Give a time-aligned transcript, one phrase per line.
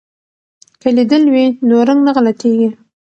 [0.81, 2.69] که لیدل وي نو رنګ نه غلطیږي.